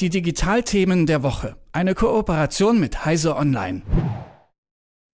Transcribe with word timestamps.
Die 0.00 0.10
Digitalthemen 0.10 1.06
der 1.06 1.24
Woche. 1.24 1.56
Eine 1.72 1.96
Kooperation 1.96 2.78
mit 2.78 3.04
Heise 3.04 3.34
Online. 3.34 3.82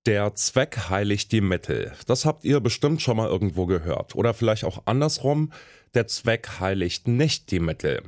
Der 0.04 0.34
Zweck 0.34 0.90
heiligt 0.90 1.32
die 1.32 1.40
Mittel. 1.40 1.92
Das 2.06 2.26
habt 2.26 2.44
ihr 2.44 2.60
bestimmt 2.60 3.00
schon 3.00 3.16
mal 3.16 3.30
irgendwo 3.30 3.64
gehört. 3.64 4.14
Oder 4.14 4.34
vielleicht 4.34 4.62
auch 4.64 4.82
andersrum. 4.84 5.52
Der 5.94 6.06
Zweck 6.06 6.60
heiligt 6.60 7.08
nicht 7.08 7.50
die 7.50 7.60
Mittel. 7.60 8.02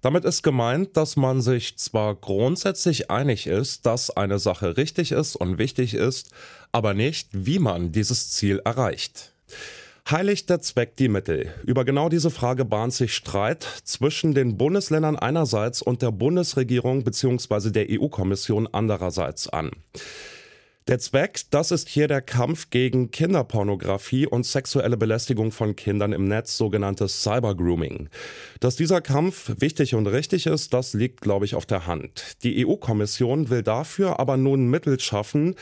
Damit 0.00 0.24
ist 0.24 0.42
gemeint, 0.42 0.96
dass 0.96 1.14
man 1.14 1.40
sich 1.40 1.78
zwar 1.78 2.16
grundsätzlich 2.16 3.12
einig 3.12 3.46
ist, 3.46 3.86
dass 3.86 4.10
eine 4.10 4.40
Sache 4.40 4.76
richtig 4.76 5.12
ist 5.12 5.36
und 5.36 5.58
wichtig 5.58 5.94
ist, 5.94 6.32
aber 6.72 6.94
nicht, 6.94 7.28
wie 7.32 7.60
man 7.60 7.92
dieses 7.92 8.32
Ziel 8.32 8.60
erreicht. 8.64 9.34
Heiligt 10.10 10.48
der 10.48 10.60
Zweck 10.60 10.96
die 10.96 11.08
Mittel? 11.08 11.52
Über 11.66 11.84
genau 11.84 12.08
diese 12.08 12.30
Frage 12.30 12.64
bahnt 12.64 12.94
sich 12.94 13.12
Streit 13.12 13.62
zwischen 13.84 14.32
den 14.32 14.56
Bundesländern 14.56 15.16
einerseits 15.16 15.82
und 15.82 16.00
der 16.00 16.12
Bundesregierung 16.12 17.04
bzw. 17.04 17.70
der 17.70 17.88
EU-Kommission 17.90 18.66
andererseits 18.72 19.50
an. 19.50 19.70
Der 20.86 20.98
Zweck, 20.98 21.42
das 21.50 21.72
ist 21.72 21.90
hier 21.90 22.08
der 22.08 22.22
Kampf 22.22 22.70
gegen 22.70 23.10
Kinderpornografie 23.10 24.26
und 24.26 24.46
sexuelle 24.46 24.96
Belästigung 24.96 25.52
von 25.52 25.76
Kindern 25.76 26.14
im 26.14 26.26
Netz, 26.26 26.56
sogenanntes 26.56 27.22
Cybergrooming. 27.22 28.08
Dass 28.60 28.76
dieser 28.76 29.02
Kampf 29.02 29.52
wichtig 29.58 29.94
und 29.94 30.06
richtig 30.06 30.46
ist, 30.46 30.72
das 30.72 30.94
liegt, 30.94 31.20
glaube 31.20 31.44
ich, 31.44 31.54
auf 31.54 31.66
der 31.66 31.86
Hand. 31.86 32.42
Die 32.44 32.66
EU-Kommission 32.66 33.50
will 33.50 33.62
dafür 33.62 34.18
aber 34.18 34.38
nun 34.38 34.70
Mittel 34.70 34.98
schaffen, 34.98 35.54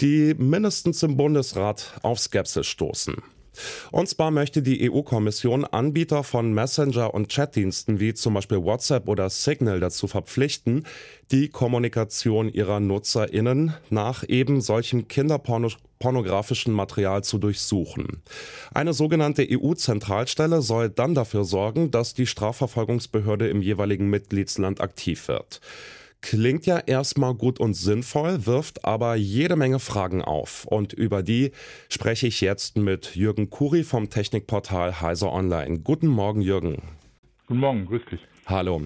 die 0.00 0.34
mindestens 0.34 1.02
im 1.02 1.16
Bundesrat 1.16 1.98
auf 2.02 2.18
Skepsis 2.20 2.66
stoßen. 2.66 3.14
Und 3.90 4.08
zwar 4.08 4.30
möchte 4.30 4.62
die 4.62 4.90
EU-Kommission 4.90 5.64
Anbieter 5.64 6.24
von 6.24 6.52
Messenger- 6.52 7.14
und 7.14 7.28
Chatdiensten 7.28 8.00
wie 8.00 8.14
zum 8.14 8.34
Beispiel 8.34 8.62
WhatsApp 8.62 9.08
oder 9.08 9.30
Signal 9.30 9.80
dazu 9.80 10.06
verpflichten, 10.06 10.86
die 11.30 11.48
Kommunikation 11.48 12.48
ihrer 12.48 12.80
NutzerInnen 12.80 13.74
nach 13.90 14.24
eben 14.28 14.60
solchem 14.60 15.08
kinderpornografischen 15.08 16.72
Material 16.72 17.24
zu 17.24 17.38
durchsuchen. 17.38 18.22
Eine 18.72 18.92
sogenannte 18.92 19.46
EU-Zentralstelle 19.48 20.62
soll 20.62 20.90
dann 20.90 21.14
dafür 21.14 21.44
sorgen, 21.44 21.90
dass 21.90 22.14
die 22.14 22.26
Strafverfolgungsbehörde 22.26 23.48
im 23.48 23.62
jeweiligen 23.62 24.10
Mitgliedsland 24.10 24.80
aktiv 24.80 25.28
wird. 25.28 25.60
Klingt 26.24 26.64
ja 26.64 26.78
erstmal 26.78 27.34
gut 27.34 27.60
und 27.60 27.74
sinnvoll, 27.74 28.46
wirft 28.46 28.86
aber 28.86 29.14
jede 29.14 29.56
Menge 29.56 29.78
Fragen 29.78 30.22
auf. 30.22 30.64
Und 30.64 30.94
über 30.94 31.22
die 31.22 31.50
spreche 31.90 32.26
ich 32.26 32.40
jetzt 32.40 32.78
mit 32.78 33.14
Jürgen 33.14 33.50
Kuri 33.50 33.84
vom 33.84 34.08
Technikportal 34.08 35.02
Heiser 35.02 35.30
Online. 35.30 35.80
Guten 35.80 36.06
Morgen, 36.06 36.40
Jürgen. 36.40 36.80
Guten 37.46 37.60
Morgen, 37.60 37.84
grüß 37.84 38.00
dich. 38.10 38.20
Hallo. 38.46 38.80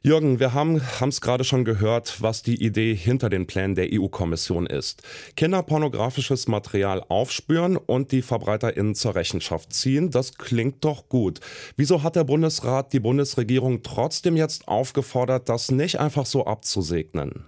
Jürgen, 0.00 0.38
wir 0.38 0.54
haben 0.54 0.80
es 1.08 1.20
gerade 1.20 1.42
schon 1.42 1.64
gehört, 1.64 2.22
was 2.22 2.42
die 2.42 2.64
Idee 2.64 2.94
hinter 2.94 3.28
den 3.28 3.48
Plänen 3.48 3.74
der 3.74 3.88
EU-Kommission 3.92 4.66
ist. 4.66 5.02
Kinderpornografisches 5.34 6.46
Material 6.46 7.04
aufspüren 7.08 7.76
und 7.76 8.12
die 8.12 8.22
VerbreiterInnen 8.22 8.94
zur 8.94 9.16
Rechenschaft 9.16 9.72
ziehen, 9.72 10.10
das 10.10 10.34
klingt 10.34 10.84
doch 10.84 11.08
gut. 11.08 11.40
Wieso 11.76 12.04
hat 12.04 12.14
der 12.14 12.22
Bundesrat 12.22 12.92
die 12.92 13.00
Bundesregierung 13.00 13.82
trotzdem 13.82 14.36
jetzt 14.36 14.68
aufgefordert, 14.68 15.48
das 15.48 15.72
nicht 15.72 15.98
einfach 15.98 16.26
so 16.26 16.46
abzusegnen? 16.46 17.46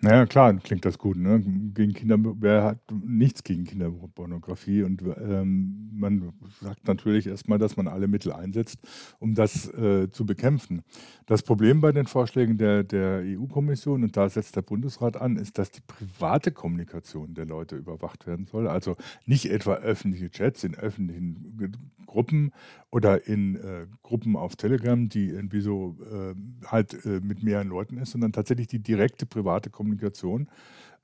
Naja, 0.00 0.26
klar, 0.26 0.54
klingt 0.58 0.84
das 0.84 0.98
gut. 0.98 1.16
Ne? 1.16 1.40
Gegen 1.74 1.92
Kinder, 1.92 2.18
wer 2.40 2.64
hat 2.64 2.78
nichts 2.92 3.42
gegen 3.42 3.64
Kinderpornografie? 3.64 4.82
Und 4.82 5.02
ähm, 5.02 5.90
man 5.92 6.32
sagt 6.60 6.86
natürlich 6.86 7.26
erstmal, 7.26 7.58
dass 7.58 7.76
man 7.76 7.88
alle 7.88 8.06
Mittel 8.06 8.32
einsetzt, 8.32 8.78
um 9.18 9.34
das 9.34 9.72
äh, 9.74 10.08
zu 10.10 10.24
bekämpfen. 10.24 10.82
Das 11.26 11.42
Problem 11.42 11.80
bei 11.80 11.92
den 11.92 12.06
Vorschlägen 12.06 12.58
der, 12.58 12.84
der 12.84 13.22
EU-Kommission, 13.24 14.04
und 14.04 14.16
da 14.16 14.28
setzt 14.28 14.54
der 14.56 14.62
Bundesrat 14.62 15.16
an, 15.16 15.36
ist, 15.36 15.58
dass 15.58 15.70
die 15.70 15.82
private 15.86 16.52
Kommunikation 16.52 17.34
der 17.34 17.46
Leute 17.46 17.76
überwacht 17.76 18.26
werden 18.26 18.46
soll. 18.46 18.68
Also 18.68 18.96
nicht 19.24 19.50
etwa 19.50 19.74
öffentliche 19.74 20.30
Chats 20.30 20.62
in 20.64 20.74
öffentlichen 20.76 21.74
Gruppen 22.06 22.52
oder 22.90 23.26
in 23.26 23.56
äh, 23.56 23.86
Gruppen 24.02 24.36
auf 24.36 24.56
Telegram, 24.56 25.08
die 25.08 25.28
irgendwie 25.28 25.60
so 25.60 25.96
äh, 26.10 26.34
halt 26.66 27.04
äh, 27.04 27.20
mit 27.20 27.42
mehreren 27.42 27.68
Leuten 27.68 27.98
ist, 27.98 28.12
sondern 28.12 28.32
tatsächlich 28.32 28.68
die 28.68 28.78
direkte 28.78 29.26
private 29.26 29.55
Kommunikation, 29.70 30.48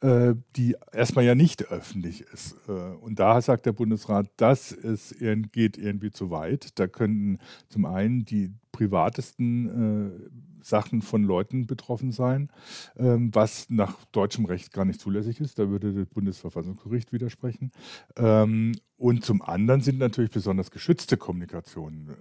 äh, 0.00 0.34
die 0.56 0.76
erstmal 0.92 1.24
ja 1.24 1.34
nicht 1.34 1.70
öffentlich 1.70 2.22
ist. 2.32 2.56
Äh, 2.68 2.72
und 2.72 3.18
da 3.18 3.40
sagt 3.40 3.66
der 3.66 3.72
Bundesrat, 3.72 4.30
das 4.36 4.72
ist, 4.72 5.16
geht 5.52 5.78
irgendwie 5.78 6.10
zu 6.10 6.30
weit. 6.30 6.78
Da 6.78 6.86
könnten 6.86 7.38
zum 7.68 7.84
einen 7.86 8.24
die 8.24 8.52
privatesten 8.72 10.30
äh, 10.30 10.30
Sachen 10.64 11.02
von 11.02 11.24
Leuten 11.24 11.66
betroffen 11.66 12.12
sein, 12.12 12.50
ähm, 12.96 13.34
was 13.34 13.68
nach 13.70 14.04
deutschem 14.12 14.44
Recht 14.44 14.72
gar 14.72 14.84
nicht 14.84 15.00
zulässig 15.00 15.40
ist. 15.40 15.58
Da 15.58 15.68
würde 15.68 15.92
das 15.92 16.06
Bundesverfassungsgericht 16.06 17.12
widersprechen. 17.12 17.72
Und 19.02 19.24
zum 19.24 19.42
anderen 19.42 19.80
sind 19.80 19.98
natürlich 19.98 20.30
besonders 20.30 20.70
geschützte 20.70 21.16
Kommunikationen 21.16 22.10
äh, 22.10 22.14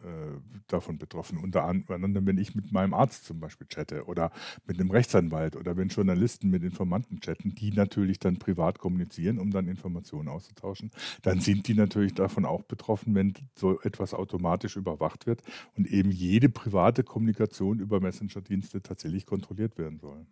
davon 0.66 0.97
betroffen. 0.97 1.38
Unter 1.38 1.66
anderem, 1.66 2.25
wenn 2.25 2.40
ich 2.40 2.56
mit 2.56 2.72
meinem 2.72 2.96
Arzt 2.96 3.25
zum 3.25 3.40
Beispiel 3.40 3.68
chatte 3.68 4.06
oder 4.06 4.31
mit 4.66 4.80
einem 4.80 4.90
Rechtsanwalt 4.90 5.56
oder 5.56 5.78
wenn 5.78 5.90
Journalisten 5.90 6.50
mit 6.50 6.64
Informanten 6.64 7.19
chatten, 7.19 7.53
die 7.53 7.72
natürlich 7.72 8.18
dann 8.18 8.40
privat 8.40 8.80
kommunizieren, 8.80 9.38
um 9.38 9.52
dann 9.52 9.68
Informationen 9.68 10.28
auszutauschen, 10.28 10.90
dann 11.22 11.40
sind 11.40 11.68
die 11.68 11.75
natürlich 11.75 12.16
davon 12.16 12.46
auch 12.46 12.64
betroffen, 12.64 13.13
wenn 13.13 13.36
so 13.53 13.80
etwas 13.81 14.16
automatisch 14.16 14.75
überwacht 14.75 15.28
wird 15.28 15.44
und 15.78 15.86
eben 15.86 16.09
jede 16.09 16.50
private 16.50 17.03
Kommunikation 17.03 17.78
über 17.78 18.00
Messenger-Dienste 18.00 18.81
tatsächlich 18.81 19.28
kontrolliert 19.28 19.78
werden 19.78 20.00
soll. 20.00 20.25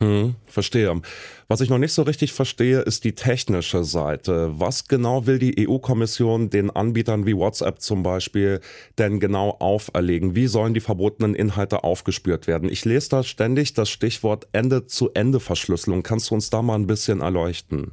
Hm, 0.00 0.36
verstehe. 0.46 1.00
Was 1.48 1.60
ich 1.60 1.70
noch 1.70 1.78
nicht 1.78 1.92
so 1.92 2.02
richtig 2.02 2.32
verstehe, 2.32 2.80
ist 2.80 3.02
die 3.02 3.16
technische 3.16 3.82
Seite. 3.82 4.52
Was 4.52 4.86
genau 4.86 5.26
will 5.26 5.40
die 5.40 5.68
EU-Kommission 5.68 6.50
den 6.50 6.70
Anbietern 6.70 7.26
wie 7.26 7.36
WhatsApp 7.36 7.80
zum 7.80 8.04
Beispiel 8.04 8.60
denn 8.98 9.18
genau 9.18 9.56
auferlegen? 9.58 10.36
Wie 10.36 10.46
sollen 10.46 10.72
die 10.72 10.80
verbotenen 10.80 11.34
Inhalte 11.34 11.82
aufgespürt 11.82 12.46
werden? 12.46 12.68
Ich 12.70 12.84
lese 12.84 13.08
da 13.08 13.22
ständig 13.24 13.74
das 13.74 13.90
Stichwort 13.90 14.46
Ende-zu-Ende-Verschlüsselung. 14.52 16.04
Kannst 16.04 16.30
du 16.30 16.36
uns 16.36 16.48
da 16.48 16.62
mal 16.62 16.76
ein 16.76 16.86
bisschen 16.86 17.20
erleuchten? 17.20 17.90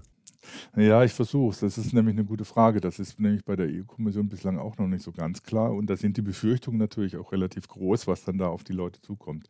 Ja, 0.75 1.03
ich 1.03 1.13
versuche 1.13 1.51
es. 1.51 1.59
Das 1.59 1.77
ist 1.77 1.93
nämlich 1.93 2.15
eine 2.15 2.25
gute 2.25 2.45
Frage. 2.45 2.81
Das 2.81 2.99
ist 2.99 3.19
nämlich 3.19 3.43
bei 3.45 3.55
der 3.55 3.67
EU-Kommission 3.67 4.29
bislang 4.29 4.57
auch 4.59 4.77
noch 4.77 4.87
nicht 4.87 5.03
so 5.03 5.11
ganz 5.11 5.43
klar. 5.43 5.73
Und 5.73 5.89
da 5.89 5.95
sind 5.95 6.17
die 6.17 6.21
Befürchtungen 6.21 6.77
natürlich 6.77 7.17
auch 7.17 7.31
relativ 7.31 7.67
groß, 7.67 8.07
was 8.07 8.23
dann 8.23 8.37
da 8.37 8.47
auf 8.47 8.63
die 8.63 8.73
Leute 8.73 9.01
zukommt. 9.01 9.47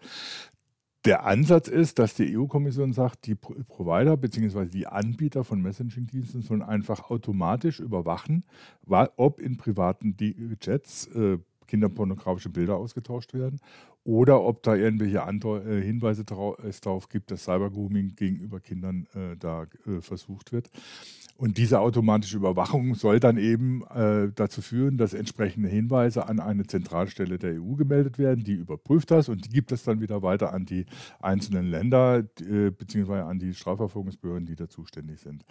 Der 1.06 1.24
Ansatz 1.24 1.68
ist, 1.68 2.00
dass 2.00 2.16
die 2.16 2.36
EU-Kommission 2.36 2.92
sagt, 2.92 3.28
die 3.28 3.36
Provider 3.36 4.18
bzw. 4.18 4.66
die 4.66 4.88
Anbieter 4.88 5.44
von 5.44 5.62
Messaging-Diensten 5.62 6.42
sollen 6.42 6.64
einfach 6.64 7.12
automatisch 7.12 7.80
überwachen, 7.80 8.44
ob 8.88 9.40
in 9.40 9.58
privaten 9.58 10.18
Chats 10.60 11.06
äh, 11.16 11.38
kinderpornografische 11.68 12.50
Bilder 12.50 12.78
ausgetauscht 12.78 13.36
werden 13.36 13.60
oder 14.04 14.42
ob 14.42 14.64
da 14.64 14.76
irgendwelche 14.76 15.20
äh, 15.20 15.82
Hinweise 15.82 16.24
darauf 16.24 17.10
gibt, 17.10 17.30
dass 17.30 17.44
Cybergrooming 17.44 18.16
gegenüber 18.16 18.60
Kindern 18.60 19.08
äh, 19.14 19.36
da 19.38 19.68
versucht 20.00 20.52
wird. 20.52 20.72
Und 21.38 21.58
diese 21.58 21.82
automatische 21.82 22.38
Überwachung 22.38 22.96
soll 22.96 23.20
dann 23.20 23.38
eben 23.38 23.84
äh, 23.88 24.32
dazu 24.34 24.62
führen, 24.62 24.98
dass 24.98 25.14
entsprechende 25.14 25.68
Hinweise 25.68 26.30
an 26.30 26.40
eine 26.40 26.66
Zentralstelle 26.66 27.38
der 27.38 27.62
EU 27.62 27.76
gemeldet 27.76 28.18
werden, 28.18 28.46
die 28.46 28.54
überprüft 28.54 29.12
das 29.12 29.28
und 29.28 29.46
die 29.46 29.50
gibt 29.50 29.74
es 29.74 29.84
dann 29.84 30.00
wieder 30.00 30.22
weiter 30.22 30.54
an 30.54 30.66
die 30.66 30.86
einzelnen 31.20 31.70
Länder 31.70 32.24
äh, 32.40 32.72
beziehungsweise 32.72 33.26
an 33.26 33.40
die 33.40 33.54
Strafverfolgungsbehörden, 33.54 34.46
die 34.46 34.56
da 34.56 34.70
zuständig 34.70 35.20
sind. 35.20 35.44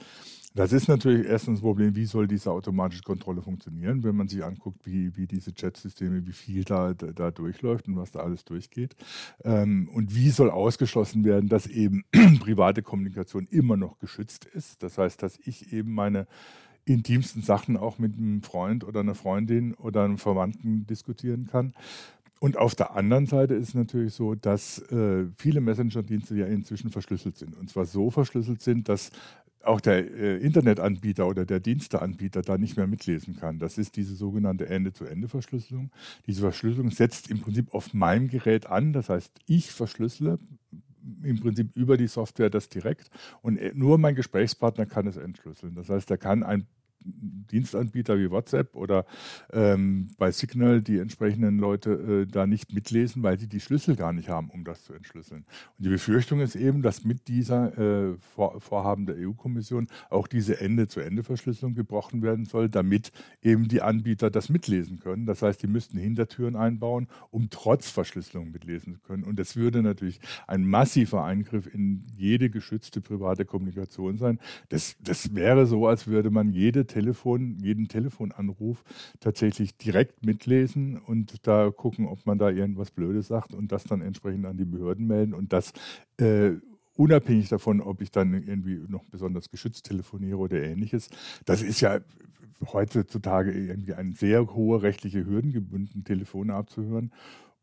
Das 0.57 0.73
ist 0.73 0.87
natürlich 0.87 1.27
erstens 1.27 1.59
das 1.59 1.63
Problem, 1.63 1.97
wie 1.97 2.05
soll 2.05 2.29
diese 2.29 2.53
automatische 2.53 3.03
Kontrolle 3.03 3.43
funktionieren, 3.43 4.05
wenn 4.05 4.15
man 4.15 4.29
sich 4.29 4.45
anguckt, 4.45 4.87
wie, 4.87 5.17
wie 5.17 5.27
diese 5.27 5.53
Chat-Systeme, 5.53 6.25
wie 6.29 6.33
viel 6.33 6.63
da, 6.63 6.95
da 6.95 7.33
durchläuft 7.33 7.89
und 7.89 7.97
was 7.97 8.13
da 8.13 8.21
alles 8.21 8.45
durchgeht. 8.45 8.95
Ähm, 9.43 9.89
und 9.93 10.15
wie 10.15 10.31
soll 10.31 10.51
ausgeschlossen 10.51 11.25
werden, 11.25 11.49
dass 11.49 11.67
eben 11.67 12.05
private 12.39 12.83
Kommunikation 12.83 13.49
immer 13.51 13.77
noch 13.77 13.99
geschützt 13.99 14.45
ist. 14.45 14.85
Das 14.85 14.97
heißt, 14.97 15.21
dass 15.25 15.41
ich 15.45 15.73
eben 15.73 15.93
meine 15.93 16.29
intimsten 16.85 17.43
Sachen 17.43 17.77
auch 17.77 17.99
mit 17.99 18.17
einem 18.17 18.43
Freund 18.43 18.85
oder 18.85 19.01
einer 19.01 19.17
Freundin 19.17 19.75
oder 19.75 20.05
einem 20.05 20.19
Verwandten 20.19 20.87
diskutieren 20.87 21.49
kann. 21.51 21.75
Und 22.39 22.59
auf 22.59 22.75
der 22.75 22.95
anderen 22.95 23.27
Seite 23.27 23.55
ist 23.55 23.69
es 23.69 23.75
natürlich 23.75 24.13
so, 24.13 24.35
dass 24.35 24.79
äh, 24.93 25.25
viele 25.37 25.63
Messenger-Dienste 25.63 26.37
ja 26.37 26.47
inzwischen 26.47 26.91
verschlüsselt 26.91 27.39
sind. 27.39 27.57
Und 27.57 27.71
zwar 27.71 27.87
so 27.87 28.11
verschlüsselt 28.11 28.61
sind, 28.61 28.89
dass 28.89 29.11
auch 29.67 29.81
der 29.81 30.11
äh, 30.13 30.37
Internetanbieter 30.39 31.27
oder 31.27 31.45
der 31.45 31.61
Diensteanbieter 31.61 32.43
da 32.43 32.59
nicht 32.59 32.77
mehr 32.77 32.87
mitlesen 32.87 33.37
kann. 33.37 33.59
Das 33.59 33.79
ist 33.79 33.97
diese 33.97 34.15
sogenannte 34.15 34.67
Ende-zu-Ende-Verschlüsselung. 34.67 35.91
Diese 36.27 36.41
Verschlüsselung 36.41 36.91
setzt 36.91 37.31
im 37.31 37.41
Prinzip 37.41 37.73
auf 37.75 37.95
meinem 37.95 38.29
Gerät 38.29 38.67
an. 38.67 38.93
Das 38.93 39.09
heißt, 39.09 39.33
ich 39.47 39.71
verschlüssele 39.71 40.39
im 41.23 41.41
Prinzip 41.41 41.77
über 41.77 41.97
die 41.97 42.07
Software 42.07 42.51
das 42.51 42.69
direkt 42.69 43.11
und 43.43 43.59
äh, 43.59 43.73
nur 43.75 43.99
mein 43.99 44.15
Gesprächspartner 44.15 44.87
kann 44.87 45.07
es 45.07 45.17
entschlüsseln. 45.17 45.75
Das 45.75 45.89
heißt, 45.89 46.11
er 46.11 46.19
kann 46.19 46.43
ein 46.43 46.67
Dienstanbieter 47.05 48.19
wie 48.19 48.31
WhatsApp 48.31 48.75
oder 48.75 49.05
ähm, 49.53 50.09
bei 50.19 50.31
Signal 50.31 50.83
die 50.83 50.99
entsprechenden 50.99 51.59
Leute 51.59 52.25
äh, 52.25 52.27
da 52.27 52.47
nicht 52.47 52.73
mitlesen, 52.73 53.23
weil 53.23 53.39
sie 53.39 53.49
die 53.49 53.61
Schlüssel 53.61 53.97
gar 53.97 54.13
nicht 54.13 54.29
haben, 54.29 54.51
um 54.51 54.65
das 54.65 54.85
zu 54.85 54.95
entschlüsseln. 54.95 55.45
Und 55.79 55.85
die 55.85 55.91
Befürchtung 55.91 56.41
ist 56.41 56.57
eben, 56.57 56.83
dass 56.83 57.05
mit 57.05 57.29
dieser 57.29 57.77
äh, 57.79 58.17
Vor 58.35 58.61
Vorhaben 58.61 59.07
der 59.07 59.17
EU-Kommission 59.19 59.87
auch 60.11 60.27
diese 60.27 60.61
Ende-zu-Ende-Verschlüsselung 60.61 61.75
gebrochen 61.75 62.23
werden 62.23 62.45
soll, 62.45 62.69
damit 62.69 63.13
eben 63.43 63.69
die 63.69 63.83
Anbieter 63.83 64.31
das 64.31 64.49
mitlesen 64.49 64.99
können. 64.99 65.27
Das 65.27 65.43
heißt, 65.43 65.63
die 65.63 65.67
müssten 65.67 65.99
Hintertüren 65.99 66.57
einbauen, 66.57 67.09
um 67.31 67.51
trotz 67.51 67.91
Verschlüsselung 67.91 68.51
mitlesen 68.51 68.95
zu 68.95 69.01
können. 69.01 69.25
Und 69.25 69.39
das 69.39 69.57
würde 69.57 69.83
natürlich 69.83 70.21
ein 70.47 70.67
massiver 70.67 71.25
Eingriff 71.25 71.73
in 71.73 72.07
jede 72.17 72.51
geschützte 72.51 73.01
private 73.01 73.45
Kommunikation 73.45 74.19
sein. 74.19 74.39
Das, 74.69 74.97
das 75.01 75.35
wäre 75.35 75.67
so, 75.67 75.87
als 75.87 76.07
würde 76.07 76.31
man 76.31 76.51
jede 76.51 76.87
Telefon, 76.95 77.59
jeden 77.59 77.89
Telefonanruf 77.89 78.85
tatsächlich 79.19 79.77
direkt 79.77 80.25
mitlesen 80.25 80.97
und 80.97 81.45
da 81.47 81.73
gucken, 81.73 82.07
ob 82.07 82.25
man 82.25 82.39
da 82.39 82.51
irgendwas 82.51 82.93
Blödes 82.93 83.27
sagt 83.27 83.53
und 83.53 83.73
das 83.73 83.83
dann 83.83 84.01
entsprechend 84.01 84.47
an 84.47 84.57
die 84.57 84.65
Behörden 84.65 85.09
melden 85.09 85.35
und 85.35 85.53
das 85.53 85.73
äh, 86.19 86.53
unabhängig 86.97 87.49
davon, 87.49 87.81
ob 87.81 88.01
ich 88.01 88.13
dann 88.13 88.33
irgendwie 88.33 88.81
noch 88.87 89.05
besonders 89.07 89.51
geschützt 89.51 89.87
telefoniere 89.87 90.39
oder 90.39 90.63
ähnliches. 90.63 91.11
Das 91.45 91.63
ist 91.63 91.81
ja 91.81 91.99
heutzutage 92.73 93.51
irgendwie 93.51 93.95
eine 93.95 94.13
sehr 94.13 94.55
hohe 94.55 94.83
rechtliche 94.83 95.27
Hürden 95.27 95.53
gebunden, 95.53 96.05
Telefone 96.05 96.55
abzuhören. 96.55 97.11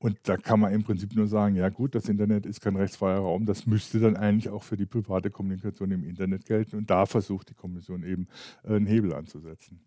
Und 0.01 0.17
da 0.23 0.35
kann 0.35 0.59
man 0.59 0.73
im 0.73 0.83
Prinzip 0.83 1.15
nur 1.15 1.27
sagen, 1.27 1.55
ja 1.55 1.69
gut, 1.69 1.93
das 1.93 2.09
Internet 2.09 2.47
ist 2.47 2.59
kein 2.59 2.75
rechtsfreier 2.75 3.19
Raum, 3.19 3.45
das 3.45 3.67
müsste 3.67 3.99
dann 3.99 4.17
eigentlich 4.17 4.49
auch 4.49 4.63
für 4.63 4.75
die 4.75 4.87
private 4.87 5.29
Kommunikation 5.29 5.91
im 5.91 6.03
Internet 6.03 6.45
gelten. 6.45 6.77
Und 6.77 6.89
da 6.89 7.05
versucht 7.05 7.51
die 7.51 7.53
Kommission 7.53 8.03
eben 8.03 8.27
äh, 8.63 8.73
einen 8.73 8.87
Hebel 8.87 9.13
anzusetzen. 9.13 9.79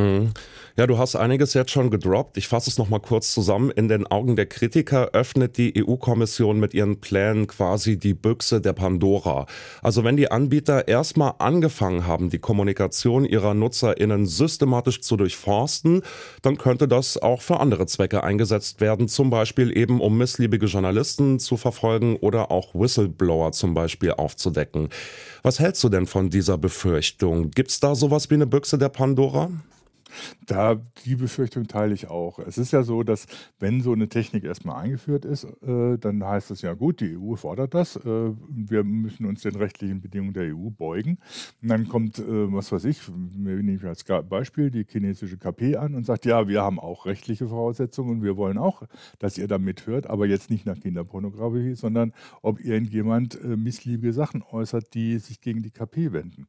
Hm. 0.00 0.32
Ja, 0.76 0.86
du 0.86 0.96
hast 0.96 1.14
einiges 1.16 1.52
jetzt 1.52 1.72
schon 1.72 1.90
gedroppt. 1.90 2.38
Ich 2.38 2.48
fasse 2.48 2.70
es 2.70 2.78
nochmal 2.78 3.00
kurz 3.00 3.34
zusammen. 3.34 3.70
In 3.70 3.88
den 3.88 4.06
Augen 4.06 4.34
der 4.34 4.46
Kritiker 4.46 5.10
öffnet 5.12 5.58
die 5.58 5.84
EU-Kommission 5.84 6.58
mit 6.58 6.72
ihren 6.72 7.00
Plänen 7.00 7.48
quasi 7.48 7.98
die 7.98 8.14
Büchse 8.14 8.62
der 8.62 8.72
Pandora. 8.72 9.46
Also 9.82 10.04
wenn 10.04 10.16
die 10.16 10.30
Anbieter 10.30 10.88
erstmal 10.88 11.34
angefangen 11.38 12.06
haben, 12.06 12.30
die 12.30 12.38
Kommunikation 12.38 13.26
ihrer 13.26 13.52
NutzerInnen 13.52 14.24
systematisch 14.24 15.02
zu 15.02 15.16
durchforsten, 15.16 16.02
dann 16.40 16.56
könnte 16.56 16.88
das 16.88 17.18
auch 17.18 17.42
für 17.42 17.60
andere 17.60 17.84
Zwecke 17.86 18.24
eingesetzt 18.24 18.80
werden. 18.80 19.08
Zum 19.08 19.28
Beispiel 19.28 19.76
eben, 19.76 20.00
um 20.00 20.16
missliebige 20.16 20.66
Journalisten 20.66 21.40
zu 21.40 21.58
verfolgen 21.58 22.16
oder 22.16 22.50
auch 22.50 22.74
Whistleblower 22.74 23.52
zum 23.52 23.74
Beispiel 23.74 24.12
aufzudecken. 24.12 24.88
Was 25.42 25.58
hältst 25.58 25.84
du 25.84 25.90
denn 25.90 26.06
von 26.06 26.30
dieser 26.30 26.56
Befürchtung? 26.56 27.50
Gibt 27.50 27.70
es 27.70 27.80
da 27.80 27.94
sowas 27.94 28.30
wie 28.30 28.34
eine 28.34 28.46
Büchse 28.46 28.78
der 28.78 28.88
Pandora? 28.88 29.50
Da 30.46 30.80
die 31.04 31.16
Befürchtung 31.16 31.66
teile 31.66 31.94
ich 31.94 32.08
auch. 32.08 32.38
Es 32.38 32.58
ist 32.58 32.72
ja 32.72 32.82
so, 32.82 33.02
dass 33.02 33.26
wenn 33.58 33.80
so 33.80 33.92
eine 33.92 34.08
Technik 34.08 34.44
erstmal 34.44 34.82
eingeführt 34.82 35.24
ist, 35.24 35.44
äh, 35.44 35.98
dann 35.98 36.24
heißt 36.24 36.50
es 36.50 36.62
ja 36.62 36.74
gut, 36.74 37.00
die 37.00 37.16
EU 37.16 37.36
fordert 37.36 37.74
das, 37.74 37.96
äh, 37.96 38.32
wir 38.48 38.84
müssen 38.84 39.26
uns 39.26 39.42
den 39.42 39.56
rechtlichen 39.56 40.00
Bedingungen 40.00 40.34
der 40.34 40.54
EU 40.54 40.70
beugen. 40.70 41.18
Und 41.62 41.68
dann 41.68 41.88
kommt, 41.88 42.18
äh, 42.18 42.52
was 42.52 42.72
weiß 42.72 42.84
ich, 42.84 43.00
nehme 43.08 43.72
ich 43.72 43.84
als 43.84 44.04
Beispiel 44.04 44.70
die 44.70 44.84
chinesische 44.88 45.38
KP 45.38 45.76
an 45.76 45.94
und 45.94 46.04
sagt, 46.04 46.24
ja, 46.26 46.48
wir 46.48 46.62
haben 46.62 46.78
auch 46.78 47.06
rechtliche 47.06 47.48
Voraussetzungen 47.48 48.10
und 48.10 48.22
wir 48.22 48.36
wollen 48.36 48.58
auch, 48.58 48.82
dass 49.18 49.38
ihr 49.38 49.48
da 49.48 49.58
mithört, 49.58 50.08
aber 50.08 50.26
jetzt 50.26 50.50
nicht 50.50 50.66
nach 50.66 50.78
Kinderpornografie, 50.78 51.74
sondern 51.74 52.12
ob 52.42 52.60
irgendjemand 52.60 53.40
äh, 53.42 53.56
missliebige 53.56 54.12
Sachen 54.12 54.42
äußert, 54.42 54.94
die 54.94 55.18
sich 55.18 55.40
gegen 55.40 55.62
die 55.62 55.70
KP 55.70 56.12
wenden. 56.12 56.46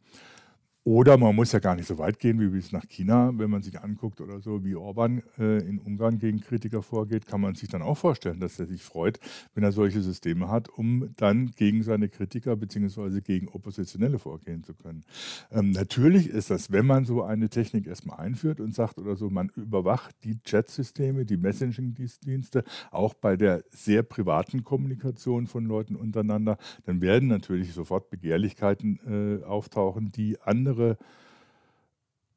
Oder 0.84 1.16
man 1.16 1.36
muss 1.36 1.52
ja 1.52 1.60
gar 1.60 1.76
nicht 1.76 1.88
so 1.88 2.00
weit 2.00 2.18
gehen 2.18 2.40
wie 2.40 2.48
bis 2.48 2.72
nach 2.72 2.88
China. 2.88 3.32
Wenn 3.36 3.52
man 3.52 3.62
sich 3.62 3.80
anguckt 3.80 4.20
oder 4.20 4.40
so, 4.40 4.64
wie 4.66 4.74
Orban 4.74 5.22
äh, 5.38 5.60
in 5.60 5.78
Ungarn 5.78 6.18
gegen 6.18 6.42
Kritiker 6.42 6.82
vorgeht, 6.82 7.28
kann 7.28 7.40
man 7.40 7.54
sich 7.54 7.70
dann 7.70 7.84
auch 7.84 8.00
vorstellen, 8.00 8.40
dass 8.40 8.60
er 8.60 8.66
sich 8.66 8.82
freut, 8.82 9.20
wenn 9.54 9.64
er 9.64 9.72
solche 9.72 10.02
Systeme 10.02 10.50
hat, 10.50 10.70
um 10.70 11.14
dann 11.18 11.52
gegen 11.52 11.84
seine 11.84 12.10
Kritiker 12.10 12.56
bzw. 12.56 13.22
gegen 13.22 13.48
Oppositionelle 13.48 14.18
vorgehen 14.18 14.64
zu 14.64 14.74
können. 14.74 15.04
Ähm, 15.52 15.70
natürlich 15.70 16.28
ist 16.28 16.50
das, 16.50 16.72
wenn 16.72 16.88
man 16.88 17.06
so 17.06 17.22
eine 17.22 17.50
Technik 17.50 17.86
erstmal 17.86 18.20
einführt 18.20 18.60
und 18.60 18.74
sagt 18.74 18.98
oder 18.98 19.16
so, 19.16 19.30
man 19.30 19.50
überwacht 19.56 20.16
die 20.24 20.42
Chat-Systeme, 20.42 21.26
die 21.26 21.38
Messaging-Dienste, 21.38 22.64
auch 22.90 23.14
bei 23.14 23.38
der 23.38 23.64
sehr 23.70 24.02
privaten 24.02 24.64
Kommunikation 24.64 25.46
von 25.46 25.64
Leuten 25.64 25.96
untereinander, 25.96 26.58
dann 26.86 27.02
werden 27.02 27.28
natürlich 27.30 27.74
sofort 27.74 28.10
Begehrlichkeiten 28.10 29.42
äh, 29.42 29.46
auftauchen, 29.46 30.12
die 30.12 30.42
andere 30.42 30.71
andere 30.72 30.98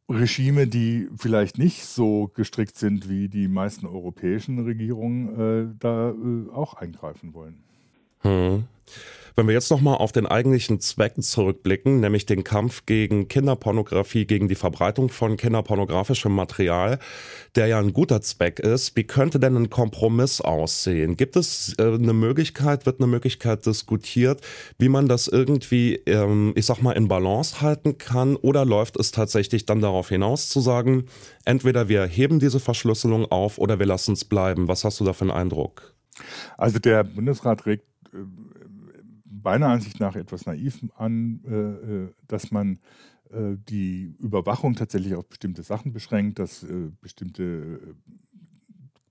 Regime, 0.09 0.67
die 0.67 1.09
vielleicht 1.17 1.57
nicht 1.57 1.87
so 1.87 2.31
gestrickt 2.35 2.77
sind 2.77 3.09
wie 3.09 3.29
die 3.29 3.49
meisten 3.49 3.87
europäischen 3.87 4.59
Regierungen, 4.59 5.73
äh, 5.73 5.75
da 5.79 6.11
äh, 6.11 6.51
auch 6.53 6.75
eingreifen 6.75 7.33
wollen. 7.33 7.63
Hm. 8.25 8.65
Wenn 9.37 9.49
wir 9.49 9.55
jetzt 9.55 9.71
nochmal 9.73 9.97
auf 9.97 10.13
den 10.13 10.27
eigentlichen 10.27 10.79
Zweck 10.79 11.15
zurückblicken, 11.21 11.99
nämlich 11.99 12.25
den 12.25 12.45
Kampf 12.45 12.87
gegen 12.87 13.27
Kinderpornografie, 13.27 14.27
gegen 14.27 14.47
die 14.47 14.55
Verbreitung 14.55 15.09
von 15.09 15.37
kinderpornografischem 15.37 16.33
Material, 16.33 17.01
der 17.57 17.67
ja 17.67 17.81
ein 17.81 17.93
guter 17.93 18.21
Zweck 18.21 18.61
ist, 18.61 18.95
wie 18.95 19.03
könnte 19.03 19.41
denn 19.41 19.57
ein 19.57 19.71
Kompromiss 19.71 20.41
aussehen? 20.41 21.17
Gibt 21.17 21.35
es 21.35 21.75
äh, 21.81 21.83
eine 21.83 22.13
Möglichkeit, 22.13 22.87
wird 22.87 23.01
eine 23.01 23.09
Möglichkeit 23.09 23.67
diskutiert, 23.67 24.41
wie 24.79 24.89
man 24.89 25.09
das 25.09 25.27
irgendwie, 25.27 25.97
ähm, 26.07 26.53
ich 26.55 26.67
sag 26.67 26.81
mal, 26.81 26.93
in 26.93 27.09
Balance 27.09 27.61
halten 27.61 27.99
kann? 27.99 28.37
Oder 28.37 28.65
läuft 28.65 28.97
es 28.97 29.11
tatsächlich 29.11 29.67
dann 29.67 29.81
darauf 29.81 30.11
hinaus 30.11 30.49
zu 30.49 30.61
sagen, 30.61 31.07
entweder 31.45 31.89
wir 31.89 32.05
heben 32.05 32.39
diese 32.39 32.61
Verschlüsselung 32.61 33.27
auf 33.33 33.59
oder 33.59 33.81
wir 33.81 33.87
lassen 33.87 34.13
es 34.13 34.25
bleiben? 34.25 34.69
Was 34.69 34.85
hast 34.85 35.01
du 35.01 35.05
da 35.05 35.13
für 35.13 35.23
einen 35.23 35.33
Eindruck? 35.33 35.93
Also 36.57 36.79
der 36.79 37.03
Bundesrat 37.03 37.67
regt 37.67 37.85
meiner 39.43 39.69
Ansicht 39.69 40.01
nach 40.01 40.17
etwas 40.17 40.47
naiv 40.47 40.81
an, 40.97 41.41
äh, 41.47 41.55
äh, 41.55 42.13
dass 42.27 42.51
man 42.51 42.79
äh, 43.31 43.57
die 43.69 44.15
Überwachung 44.19 44.75
tatsächlich 44.75 45.15
auf 45.15 45.29
bestimmte 45.29 45.63
Sachen 45.63 45.93
beschränkt, 45.93 46.39
dass 46.39 46.67
bestimmte 47.01 47.95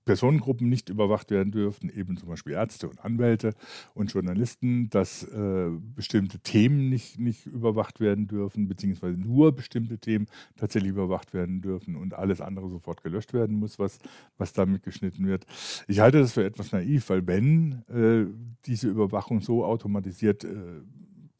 Personengruppen 0.04 0.68
nicht 0.68 0.88
überwacht 0.88 1.30
werden 1.30 1.52
dürfen, 1.52 1.90
eben 1.90 2.16
zum 2.16 2.28
Beispiel 2.28 2.54
Ärzte 2.54 2.88
und 2.88 3.04
Anwälte 3.04 3.54
und 3.94 4.12
Journalisten, 4.12 4.90
dass 4.90 5.22
äh, 5.24 5.70
bestimmte 5.94 6.38
Themen 6.40 6.88
nicht, 6.88 7.18
nicht 7.18 7.46
überwacht 7.46 8.00
werden 8.00 8.26
dürfen, 8.26 8.68
beziehungsweise 8.68 9.18
nur 9.18 9.54
bestimmte 9.54 9.98
Themen 9.98 10.26
tatsächlich 10.56 10.90
überwacht 10.90 11.32
werden 11.32 11.62
dürfen 11.62 11.96
und 11.96 12.14
alles 12.14 12.40
andere 12.40 12.68
sofort 12.68 13.02
gelöscht 13.02 13.32
werden 13.32 13.58
muss, 13.58 13.78
was, 13.78 13.98
was 14.36 14.52
damit 14.52 14.82
geschnitten 14.82 15.26
wird. 15.26 15.46
Ich 15.88 16.00
halte 16.00 16.18
das 16.18 16.32
für 16.32 16.44
etwas 16.44 16.72
naiv, 16.72 17.08
weil 17.08 17.26
wenn 17.26 17.82
äh, 17.88 18.26
diese 18.66 18.88
Überwachung 18.88 19.40
so 19.40 19.64
automatisiert 19.64 20.44
äh, 20.44 20.82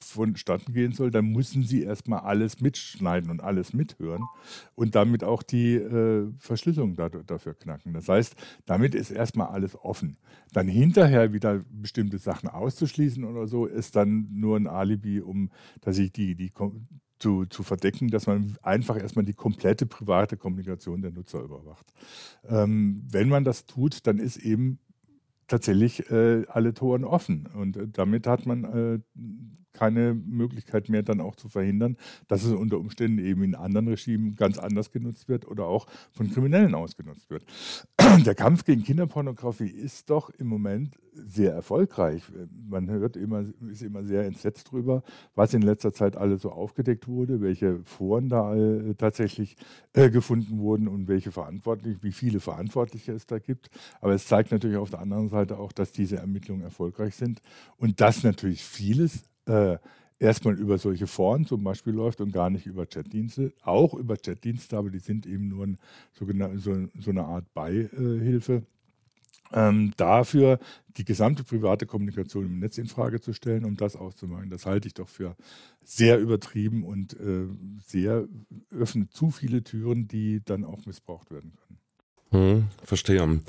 vonstatten 0.02 0.72
gehen 0.72 0.92
soll, 0.92 1.10
dann 1.10 1.32
müssen 1.32 1.62
sie 1.62 1.82
erstmal 1.82 2.20
alles 2.20 2.60
mitschneiden 2.60 3.30
und 3.30 3.42
alles 3.42 3.72
mithören 3.72 4.22
und 4.74 4.94
damit 4.94 5.24
auch 5.24 5.42
die 5.42 5.74
äh, 5.74 6.30
Verschlüsselung 6.38 6.96
dafür 6.96 7.54
knacken. 7.54 7.94
Das 7.94 8.08
heißt, 8.08 8.36
damit 8.66 8.94
ist 8.94 9.10
erstmal 9.10 9.48
alles 9.48 9.76
offen. 9.76 10.16
Dann 10.52 10.68
hinterher 10.68 11.32
wieder 11.32 11.62
bestimmte 11.70 12.18
Sachen 12.18 12.48
auszuschließen 12.48 13.24
oder 13.24 13.46
so, 13.46 13.66
ist 13.66 13.96
dann 13.96 14.28
nur 14.30 14.56
ein 14.56 14.66
Alibi, 14.66 15.20
um 15.20 15.50
dass 15.80 15.98
ich 15.98 16.12
die, 16.12 16.34
die 16.34 16.52
zu, 17.18 17.46
zu 17.46 17.62
verdecken, 17.62 18.08
dass 18.08 18.26
man 18.26 18.56
einfach 18.62 18.98
erstmal 18.98 19.24
die 19.24 19.34
komplette 19.34 19.86
private 19.86 20.36
Kommunikation 20.36 21.00
der 21.02 21.10
Nutzer 21.10 21.40
überwacht. 21.40 21.92
Ähm, 22.46 23.02
wenn 23.10 23.28
man 23.28 23.44
das 23.44 23.66
tut, 23.66 24.06
dann 24.06 24.18
ist 24.18 24.36
eben 24.36 24.78
tatsächlich 25.46 26.10
äh, 26.10 26.44
alle 26.48 26.74
Toren 26.74 27.04
offen. 27.04 27.48
Und 27.54 27.76
äh, 27.76 27.88
damit 27.88 28.26
hat 28.26 28.46
man 28.46 28.64
äh, 28.64 28.98
keine 29.74 30.14
Möglichkeit 30.14 30.88
mehr, 30.88 31.02
dann 31.02 31.20
auch 31.20 31.36
zu 31.36 31.48
verhindern, 31.48 31.96
dass 32.28 32.44
es 32.44 32.52
unter 32.52 32.78
Umständen 32.78 33.18
eben 33.18 33.42
in 33.42 33.54
anderen 33.54 33.88
Regimen 33.88 34.34
ganz 34.34 34.58
anders 34.58 34.90
genutzt 34.90 35.28
wird 35.28 35.46
oder 35.46 35.66
auch 35.66 35.86
von 36.12 36.30
Kriminellen 36.30 36.74
ausgenutzt 36.74 37.28
wird. 37.28 37.44
Der 38.24 38.34
Kampf 38.34 38.64
gegen 38.64 38.82
Kinderpornografie 38.82 39.68
ist 39.68 40.08
doch 40.08 40.30
im 40.30 40.46
Moment 40.46 40.98
sehr 41.14 41.52
erfolgreich. 41.52 42.22
Man 42.68 42.88
hört 42.90 43.16
immer, 43.16 43.44
ist 43.70 43.82
immer 43.82 44.04
sehr 44.04 44.24
entsetzt 44.24 44.70
drüber, 44.70 45.02
was 45.34 45.54
in 45.54 45.62
letzter 45.62 45.92
Zeit 45.92 46.16
alles 46.16 46.42
so 46.42 46.50
aufgedeckt 46.50 47.08
wurde, 47.08 47.40
welche 47.40 47.80
Foren 47.84 48.28
da 48.28 48.54
äh, 48.54 48.94
tatsächlich 48.94 49.56
äh, 49.92 50.10
gefunden 50.10 50.58
wurden 50.58 50.88
und 50.88 51.08
welche 51.08 51.32
verantwortlich, 51.32 51.98
wie 52.02 52.12
viele 52.12 52.40
Verantwortliche 52.40 53.12
es 53.12 53.26
da 53.26 53.38
gibt. 53.38 53.70
Aber 54.00 54.14
es 54.14 54.26
zeigt 54.26 54.50
natürlich 54.50 54.76
auf 54.76 54.90
der 54.90 55.00
anderen 55.00 55.28
Seite 55.28 55.58
auch, 55.58 55.72
dass 55.72 55.92
diese 55.92 56.16
Ermittlungen 56.16 56.62
erfolgreich 56.62 57.14
sind 57.14 57.40
und 57.76 58.00
dass 58.00 58.22
natürlich 58.22 58.64
vieles 58.64 59.22
äh, 59.46 59.78
erstmal 60.18 60.54
über 60.54 60.78
solche 60.78 61.06
Foren 61.06 61.46
zum 61.46 61.62
Beispiel 61.62 61.92
läuft 61.92 62.20
und 62.20 62.32
gar 62.32 62.50
nicht 62.50 62.66
über 62.66 62.86
Chatdienste. 62.86 63.52
Auch 63.62 63.94
über 63.94 64.16
Chatdienste, 64.16 64.76
aber 64.76 64.90
die 64.90 64.98
sind 64.98 65.26
eben 65.26 65.48
nur 65.48 65.66
ein, 65.66 65.78
so, 66.12 66.26
so, 66.98 67.10
eine 67.10 67.24
Art 67.24 67.52
Beihilfe. 67.54 68.62
ähm, 69.52 69.92
dafür 69.96 70.58
die 70.96 71.04
gesamte 71.04 71.44
private 71.44 71.86
Kommunikation 71.86 72.46
im 72.46 72.58
Netz 72.58 72.78
in 72.78 72.86
Frage 72.86 73.20
zu 73.20 73.32
stellen, 73.32 73.64
um 73.64 73.76
das 73.76 73.96
auszumachen. 73.96 74.50
Das 74.50 74.66
halte 74.66 74.88
ich 74.88 74.94
doch 74.94 75.08
für 75.08 75.36
sehr 75.82 76.18
übertrieben 76.18 76.84
und 76.84 77.14
äh, 77.14 77.46
sehr 77.84 78.26
öffnet 78.70 79.12
zu 79.12 79.30
viele 79.30 79.62
Türen, 79.62 80.08
die 80.08 80.42
dann 80.44 80.64
auch 80.64 80.86
missbraucht 80.86 81.30
werden 81.30 81.52
können. 81.56 81.78
Hm, 82.30 82.64
verstehe. 82.82 83.40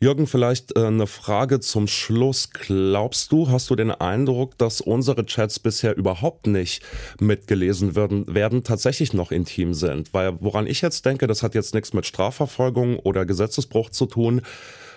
Jürgen, 0.00 0.26
vielleicht 0.26 0.76
äh, 0.76 0.86
eine 0.86 1.06
Frage 1.06 1.60
zum 1.60 1.86
Schluss. 1.86 2.50
Glaubst 2.50 3.30
du, 3.32 3.48
hast 3.48 3.70
du 3.70 3.76
den 3.76 3.90
Eindruck, 3.90 4.58
dass 4.58 4.80
unsere 4.80 5.24
Chats 5.24 5.58
bisher 5.58 5.96
überhaupt 5.96 6.46
nicht 6.46 6.82
mitgelesen 7.20 7.94
werden, 7.94 8.32
werden 8.32 8.64
tatsächlich 8.64 9.12
noch 9.12 9.30
intim 9.30 9.72
sind? 9.72 10.12
Weil 10.12 10.36
woran 10.40 10.66
ich 10.66 10.82
jetzt 10.82 11.06
denke, 11.06 11.26
das 11.26 11.42
hat 11.42 11.54
jetzt 11.54 11.74
nichts 11.74 11.92
mit 11.92 12.06
Strafverfolgung 12.06 12.98
oder 12.98 13.24
Gesetzesbruch 13.24 13.90
zu 13.90 14.06
tun, 14.06 14.42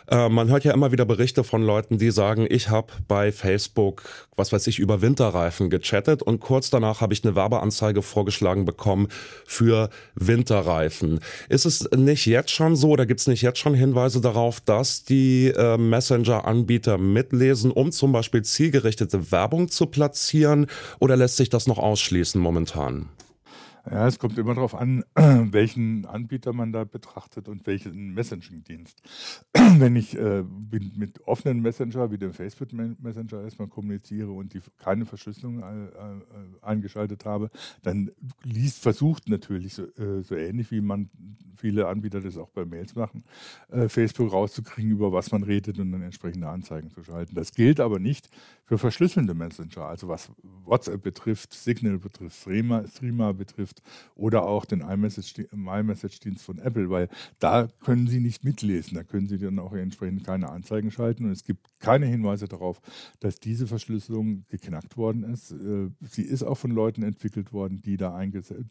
äh, 0.09 0.29
man 0.29 0.49
hört 0.49 0.63
ja 0.63 0.73
immer 0.73 0.91
wieder 0.91 1.05
Berichte 1.05 1.43
von 1.43 1.61
Leuten, 1.61 1.97
die 1.97 2.11
sagen, 2.11 2.47
ich 2.49 2.69
habe 2.69 2.93
bei 3.07 3.31
Facebook, 3.31 4.03
was 4.35 4.51
weiß 4.53 4.67
ich, 4.67 4.79
über 4.79 5.01
Winterreifen 5.01 5.69
gechattet 5.69 6.23
und 6.23 6.39
kurz 6.39 6.69
danach 6.69 7.01
habe 7.01 7.13
ich 7.13 7.23
eine 7.23 7.35
Werbeanzeige 7.35 8.01
vorgeschlagen 8.01 8.65
bekommen 8.65 9.07
für 9.45 9.89
Winterreifen. 10.15 11.19
Ist 11.49 11.65
es 11.65 11.89
nicht 11.91 12.25
jetzt 12.25 12.51
schon 12.51 12.75
so 12.75 12.91
oder 12.91 13.05
gibt 13.05 13.19
es 13.19 13.27
nicht 13.27 13.41
jetzt 13.41 13.59
schon 13.59 13.73
Hinweise 13.73 14.21
darauf, 14.21 14.61
dass 14.61 15.03
die 15.03 15.47
äh, 15.47 15.77
Messenger-Anbieter 15.77 16.97
mitlesen, 16.97 17.71
um 17.71 17.91
zum 17.91 18.11
Beispiel 18.11 18.43
zielgerichtete 18.43 19.31
Werbung 19.31 19.69
zu 19.69 19.87
platzieren 19.87 20.67
oder 20.99 21.17
lässt 21.17 21.37
sich 21.37 21.49
das 21.49 21.67
noch 21.67 21.79
ausschließen 21.79 22.39
momentan? 22.39 23.09
Ja, 23.89 24.05
es 24.05 24.19
kommt 24.19 24.37
immer 24.37 24.53
darauf 24.53 24.75
an, 24.75 25.03
welchen 25.15 26.05
Anbieter 26.05 26.51
man 26.51 26.73
da 26.73 26.83
betrachtet 26.83 27.47
und 27.47 27.65
welchen 27.67 28.13
Messaging-Dienst. 28.13 29.01
Wenn 29.53 29.95
ich 29.95 30.17
äh, 30.17 30.43
mit 30.71 31.25
offenen 31.25 31.61
Messenger 31.61 32.11
wie 32.11 32.17
dem 32.17 32.33
Facebook 32.33 32.73
Messenger 32.73 33.43
erstmal 33.43 33.69
kommuniziere 33.69 34.31
und 34.31 34.53
die 34.53 34.61
keine 34.77 35.05
Verschlüsselung 35.05 35.61
äh, 35.61 35.85
äh, 35.85 35.91
eingeschaltet 36.61 37.25
habe, 37.25 37.49
dann 37.83 38.11
liest, 38.43 38.81
versucht 38.81 39.29
natürlich 39.29 39.75
so, 39.75 39.83
äh, 39.83 40.21
so, 40.21 40.35
ähnlich 40.35 40.71
wie 40.71 40.81
man 40.81 41.09
viele 41.55 41.87
Anbieter 41.87 42.19
das 42.19 42.37
auch 42.37 42.49
bei 42.49 42.65
Mails 42.65 42.95
machen, 42.95 43.23
äh, 43.69 43.87
Facebook 43.87 44.31
rauszukriegen, 44.31 44.91
über 44.91 45.11
was 45.13 45.31
man 45.31 45.43
redet 45.43 45.79
und 45.79 45.91
dann 45.91 46.01
entsprechende 46.01 46.49
Anzeigen 46.49 46.89
zu 46.91 47.03
schalten. 47.03 47.35
Das 47.35 47.53
gilt 47.53 47.79
aber 47.79 47.99
nicht 47.99 48.29
für 48.65 48.77
verschlüsselnde 48.77 49.33
Messenger, 49.33 49.85
also 49.85 50.09
was 50.09 50.29
WhatsApp 50.65 51.01
betrifft, 51.01 51.53
Signal 51.53 51.97
betrifft, 51.97 52.41
Streamer, 52.41 52.85
Streamer 52.87 53.33
betrifft 53.33 53.76
betrifft 53.77 53.81
oder 54.15 54.43
auch 54.43 54.65
den 54.65 54.81
iMessage-Dienst 54.81 56.43
von 56.43 56.59
Apple, 56.59 56.89
weil 56.89 57.09
da 57.39 57.67
können 57.81 58.07
Sie 58.07 58.19
nicht 58.19 58.43
mitlesen. 58.43 58.95
Da 58.95 59.03
können 59.03 59.27
Sie 59.27 59.37
dann 59.37 59.59
auch 59.59 59.73
entsprechend 59.73 60.25
keine 60.25 60.49
Anzeigen 60.49 60.91
schalten 60.91 61.25
und 61.25 61.31
es 61.31 61.43
gibt 61.43 61.67
keine 61.79 62.07
Hinweise 62.07 62.47
darauf, 62.47 62.81
dass 63.19 63.39
diese 63.39 63.67
Verschlüsselung 63.67 64.45
geknackt 64.49 64.97
worden 64.97 65.23
ist. 65.23 65.51
Äh, 65.51 65.89
sie 66.01 66.23
ist 66.23 66.43
auch 66.43 66.57
von 66.57 66.71
Leuten 66.71 67.03
entwickelt 67.03 67.53
worden, 67.53 67.81
die 67.81 67.97
da 67.97 68.17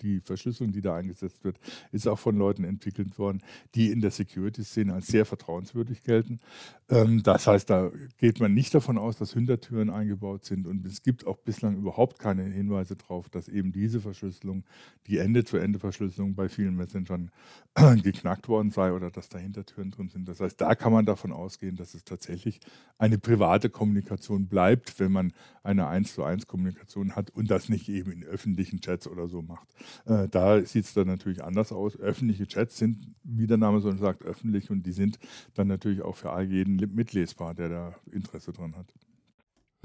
die 0.03 0.21
Verschlüsselung, 0.21 0.73
die 0.73 0.83
da 0.83 0.97
eingesetzt 0.97 1.45
wird, 1.45 1.59
ist 1.93 2.09
auch 2.09 2.19
von 2.19 2.37
Leuten 2.37 2.65
entwickelt 2.65 3.19
worden, 3.19 3.43
die 3.75 3.91
in 3.91 4.01
der 4.01 4.11
Security-Szene 4.11 4.93
als 4.93 5.07
sehr 5.07 5.25
vertrauenswürdig 5.25 6.03
gelten. 6.03 6.41
Ähm, 6.89 7.23
das 7.23 7.47
heißt, 7.47 7.71
da 7.71 7.91
geht 8.19 8.41
man 8.41 8.55
nicht 8.55 8.75
davon 8.75 8.99
aus, 8.99 9.17
dass 9.17 9.33
Hintertüren 9.33 9.91
eingebaut 9.91 10.45
sind 10.45 10.67
und 10.67 10.85
es 10.85 11.03
gibt 11.03 11.27
auch 11.27 11.37
bislang 11.39 11.77
überhaupt 11.77 12.19
keine 12.19 12.43
Hinweise 12.45 12.97
darauf, 12.97 13.29
dass 13.29 13.49
eben 13.49 13.73
diese 13.73 14.01
Verschlüsselung 14.01 14.65
die 15.07 15.19
Ende-zu-Ende-Verschlüsselung 15.19 16.35
bei 16.35 16.49
vielen 16.49 16.77
Messengern 16.77 17.31
geknackt 18.03 18.49
worden 18.49 18.71
sei 18.71 18.93
oder 18.93 19.11
dass 19.11 19.29
da 19.29 19.39
Hintertüren 19.39 19.91
drin 19.91 20.09
sind. 20.09 20.29
Das 20.29 20.41
heißt, 20.41 20.61
da 20.61 20.75
kann 20.75 20.93
man 20.93 21.07
davon 21.07 21.33
ausgehen, 21.33 21.77
dass 21.77 21.95
es 21.95 22.05
tatsächlich 22.05 22.61
eine 22.99 23.19
private 23.19 23.71
Kommunikation 23.71 24.49
bleibt, 24.49 24.99
wenn 24.99 25.13
man 25.13 25.33
eine 25.63 25.87
1 25.87 26.15
zu 26.15 26.25
1 26.25 26.47
Kommunikation 26.47 27.15
hat 27.15 27.31
und 27.31 27.51
das 27.51 27.69
nicht 27.69 27.89
eben 27.89 28.11
in 28.11 28.25
öffentlichen 28.25 28.81
Chats 28.81 29.07
oder 29.07 29.29
so 29.29 29.43
macht. 29.43 29.69
Äh, 30.07 30.29
da 30.29 30.63
sieht 30.63 30.85
es 30.85 30.95
dann 30.95 31.07
natürlich 31.07 31.45
anders 31.45 31.73
aus. 31.73 31.99
Öffentliche 31.99 32.47
Chats 32.47 32.79
sind, 32.79 33.15
wie 33.23 33.47
der 33.47 33.59
Name 33.59 33.81
schon 33.81 33.99
sagt, 33.99 34.23
öffentlich 34.23 34.71
und 34.71 34.85
die 34.87 34.93
sind 34.93 35.19
dann 35.55 35.69
natürlich 35.69 36.03
auch 36.03 36.17
für 36.17 36.31
all 36.31 36.51
jeden 36.51 36.77
mitlesbar, 36.95 37.55
der 37.55 37.69
da 37.69 37.95
Interesse 38.11 38.53
dran 38.53 38.75
hat. 38.77 38.93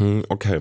Hm, 0.02 0.24
okay. 0.30 0.60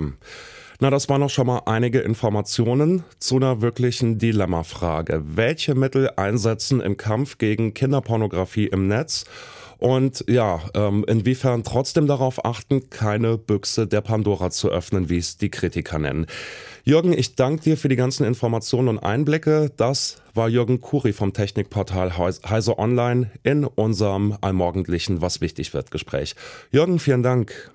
Na, 0.81 0.91
das 0.91 1.09
waren 1.09 1.21
noch 1.21 1.31
schon 1.31 1.47
mal 1.47 1.63
einige 1.65 2.01
Informationen 2.01 3.05
zu 3.19 3.37
einer 3.37 3.63
wirklichen 3.63 4.19
Dilemmafrage. 4.19 5.23
Welche 5.25 5.75
Mittel 5.75 6.11
einsetzen 6.17 6.81
im 6.81 6.99
Kampf 6.99 7.39
gegen 7.39 7.73
Kinderpornografie 7.73 8.67
im 8.67 8.87
Netz? 8.87 9.25
Und 9.79 10.27
ja, 10.29 10.61
ähm, 10.75 11.07
inwiefern 11.09 11.65
trotzdem 11.65 12.07
darauf 12.07 12.45
achten, 12.45 12.91
keine 12.91 13.39
Büchse 13.39 13.87
der 13.87 14.03
Pandora 14.03 14.51
zu 14.51 14.69
öffnen, 14.69 15.09
wie 15.09 15.17
es 15.17 15.39
die 15.39 15.49
Kritiker 15.49 15.99
nennen. 15.99 16.27
Jürgen, 16.85 17.15
ich 17.15 17.35
danke 17.35 17.63
dir 17.63 17.77
für 17.79 17.89
die 17.89 17.97
ganzen 17.97 18.27
Informationen 18.27 18.89
und 18.89 18.99
Einblicke. 18.99 19.73
Das 19.79 20.21
war 20.35 20.51
Jürgen 20.51 20.83
Kuri 20.83 21.15
vom 21.15 21.33
Technikportal 21.33 22.19
Heise 22.19 22.79
Online 22.79 23.31
in 23.43 23.65
unserem 23.65 24.37
allmorgendlichen 24.43 25.23
Was 25.23 25.41
wichtig 25.41 25.73
wird 25.73 25.91
Gespräch. 25.91 26.35
Jürgen, 26.73 26.99
vielen 26.99 27.23
Dank. 27.23 27.71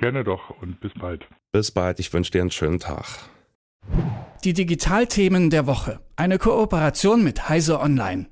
Gerne 0.00 0.24
doch 0.24 0.48
und 0.62 0.80
bis 0.80 0.92
bald. 0.94 1.28
Bis 1.52 1.70
bald, 1.70 2.00
ich 2.00 2.10
wünsche 2.14 2.30
dir 2.30 2.40
einen 2.40 2.50
schönen 2.50 2.78
Tag. 2.78 3.04
Die 4.44 4.54
Digitalthemen 4.54 5.50
der 5.50 5.66
Woche. 5.66 6.00
Eine 6.16 6.38
Kooperation 6.38 7.22
mit 7.22 7.50
Heise 7.50 7.78
Online. 7.80 8.30